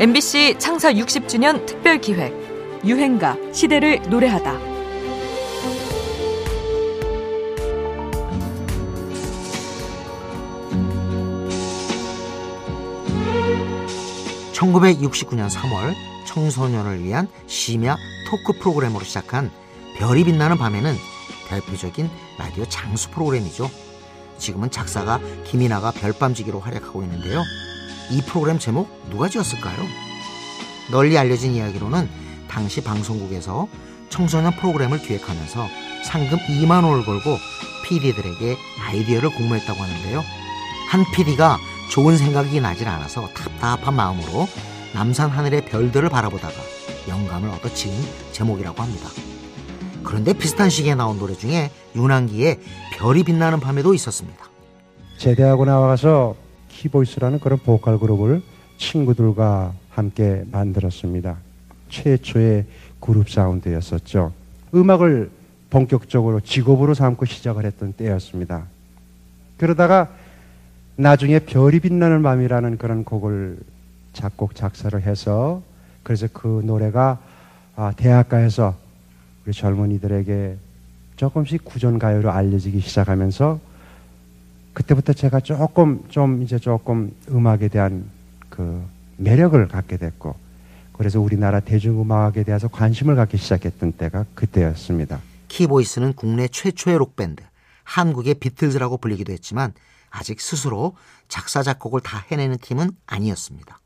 MBC 0.00 0.60
창사 0.60 0.92
60주년 0.92 1.66
특별 1.66 2.00
기획 2.00 2.32
유행가 2.84 3.36
시대를 3.52 4.00
노래하다. 4.08 4.56
(1969년 14.52 15.50
3월) 15.50 15.94
청소년을 16.26 17.02
위한 17.02 17.26
심야 17.48 17.96
토크 18.30 18.56
프로그램으로 18.60 19.04
시작한 19.04 19.50
별이 19.96 20.22
빛나는 20.22 20.58
밤에는 20.58 20.94
대표적인 21.48 22.08
라디오 22.38 22.64
장수 22.66 23.10
프로그램이죠. 23.10 23.68
지금은 24.38 24.70
작사가 24.70 25.18
김이나가 25.42 25.90
별밤지기로 25.90 26.60
활약하고 26.60 27.02
있는데요. 27.02 27.42
이 28.10 28.22
프로그램 28.22 28.58
제목 28.58 28.88
누가 29.10 29.28
지었을까요? 29.28 29.76
널리 30.90 31.18
알려진 31.18 31.54
이야기로는 31.54 32.08
당시 32.48 32.82
방송국에서 32.82 33.68
청소년 34.08 34.52
프로그램을 34.56 35.00
기획하면서 35.00 35.66
상금 36.04 36.38
2만 36.38 36.84
원을 36.84 37.04
걸고 37.04 37.36
PD들에게 37.84 38.56
아이디어를 38.86 39.30
공모했다고 39.30 39.82
하는데요. 39.82 40.22
한 40.88 41.04
PD가 41.14 41.58
좋은 41.90 42.16
생각이 42.16 42.60
나질 42.60 42.88
않아서 42.88 43.28
답답한 43.34 43.94
마음으로 43.94 44.48
남산 44.94 45.28
하늘의 45.30 45.66
별들을 45.66 46.08
바라보다가 46.08 46.54
영감을 47.08 47.50
얻어 47.50 47.72
지은 47.72 47.94
제목이라고 48.32 48.82
합니다. 48.82 49.08
그런데 50.02 50.32
비슷한 50.32 50.70
시기에 50.70 50.94
나온 50.94 51.18
노래 51.18 51.34
중에 51.34 51.70
윤한기의 51.94 52.60
별이 52.94 53.24
빛나는 53.24 53.60
밤에도 53.60 53.92
있었습니다. 53.92 54.48
제대하고 55.18 55.66
나와서 55.66 56.34
키보이스라는 56.78 57.40
그런 57.40 57.58
보컬 57.58 57.98
그룹을 57.98 58.40
친구들과 58.76 59.72
함께 59.90 60.44
만들었습니다. 60.52 61.36
최초의 61.88 62.66
그룹 63.00 63.28
사운드였었죠. 63.28 64.32
음악을 64.74 65.30
본격적으로 65.70 66.40
직업으로 66.40 66.94
삼고 66.94 67.26
시작을 67.26 67.64
했던 67.64 67.92
때였습니다. 67.92 68.66
그러다가 69.56 70.08
나중에 70.94 71.40
별이 71.40 71.80
빛나는 71.80 72.22
밤이라는 72.22 72.78
그런 72.78 73.04
곡을 73.04 73.58
작곡 74.12 74.54
작사를 74.54 75.00
해서 75.02 75.62
그래서 76.04 76.28
그 76.32 76.62
노래가 76.64 77.18
아, 77.74 77.92
대학가에서 77.96 78.76
우리 79.44 79.52
젊은이들에게 79.52 80.56
조금씩 81.16 81.64
구전 81.64 81.98
가요로 81.98 82.30
알려지기 82.30 82.80
시작하면서 82.80 83.67
그때부터 84.78 85.12
제가 85.12 85.40
조금 85.40 86.08
좀 86.08 86.40
이제 86.40 86.56
조금 86.56 87.12
음악에 87.28 87.66
대한 87.66 88.08
그 88.48 88.86
매력을 89.16 89.66
갖게 89.66 89.96
됐고 89.96 90.36
그래서 90.92 91.20
우리나라 91.20 91.58
대중음악에 91.58 92.44
대해서 92.44 92.68
관심을 92.68 93.16
갖기 93.16 93.38
시작했던 93.38 93.92
때가 93.94 94.24
그때였습니다. 94.36 95.20
키보이스는 95.48 96.12
국내 96.12 96.46
최초의 96.46 96.96
록밴드, 96.98 97.42
한국의 97.82 98.34
비틀즈라고 98.34 98.98
불리기도 98.98 99.32
했지만 99.32 99.74
아직 100.10 100.40
스스로 100.40 100.94
작사 101.26 101.64
작곡을 101.64 102.00
다 102.00 102.24
해내는 102.30 102.58
팀은 102.58 102.92
아니었습니다. 103.04 103.80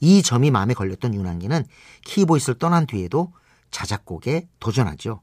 이 0.00 0.22
점이 0.22 0.50
마음에 0.50 0.72
걸렸던 0.72 1.12
윤한기는 1.12 1.64
키보이스를 2.06 2.58
떠난 2.58 2.86
뒤에도 2.86 3.34
자작곡에 3.70 4.48
도전하죠. 4.60 5.20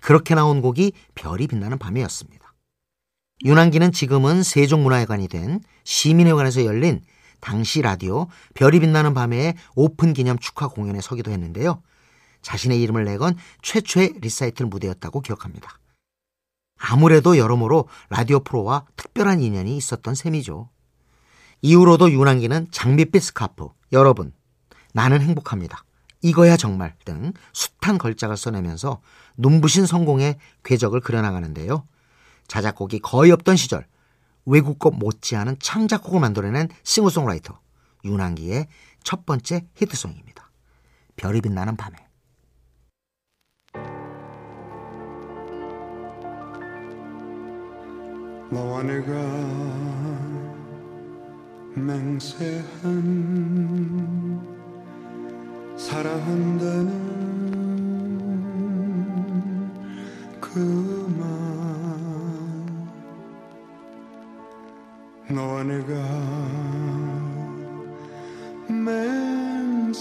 그렇게 0.00 0.34
나온 0.34 0.62
곡이 0.62 0.92
별이 1.14 1.46
빛나는 1.46 1.76
밤에였습니다. 1.76 2.45
윤항기는 3.44 3.92
지금은 3.92 4.42
세종문화회관이 4.42 5.28
된 5.28 5.60
시민회관에서 5.84 6.64
열린 6.64 7.02
당시 7.40 7.82
라디오 7.82 8.28
별이 8.54 8.80
빛나는 8.80 9.12
밤의 9.12 9.56
오픈 9.74 10.14
기념 10.14 10.38
축하 10.38 10.68
공연에 10.68 11.00
서기도 11.00 11.30
했는데요. 11.30 11.82
자신의 12.40 12.80
이름을 12.80 13.04
내건 13.04 13.36
최초의 13.62 14.14
리사이틀 14.20 14.66
무대였다고 14.66 15.20
기억합니다. 15.20 15.78
아무래도 16.78 17.36
여러모로 17.36 17.88
라디오 18.08 18.40
프로와 18.40 18.86
특별한 18.96 19.40
인연이 19.40 19.76
있었던 19.76 20.14
셈이죠. 20.14 20.70
이후로도 21.62 22.12
윤한기는 22.12 22.68
장밋빛 22.70 23.22
스카프, 23.22 23.68
여러분, 23.92 24.32
나는 24.92 25.20
행복합니다. 25.20 25.84
이거야 26.22 26.56
정말 26.56 26.94
등 27.04 27.32
숱한 27.52 27.98
걸작을 27.98 28.36
써내면서 28.36 29.00
눈부신 29.36 29.86
성공의 29.86 30.36
궤적을 30.64 31.00
그려나가는데요. 31.00 31.86
자작곡이 32.46 33.00
거의 33.00 33.30
없던 33.32 33.56
시절 33.56 33.86
외국곡 34.44 34.98
못지않은 34.98 35.56
창작곡을 35.58 36.20
만들어낸 36.20 36.68
싱어송라이터 36.84 37.58
윤한기의 38.04 38.68
첫 39.02 39.26
번째 39.26 39.66
히트송입니다. 39.74 40.50
별이 41.16 41.40
빛나는 41.40 41.76
밤에 41.76 41.96
너와 48.50 48.82
내가 48.84 49.12
맹세한 51.74 52.96
사랑한다는 55.76 57.16
그 60.40 60.85
너와 65.28 65.64
내가 65.64 65.92
맹세한 68.68 69.96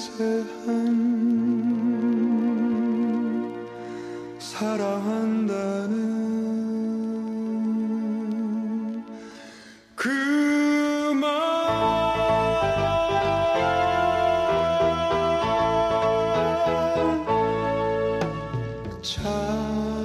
사랑한다는 4.37 5.95
그말 9.95 11.25
차 19.01 20.04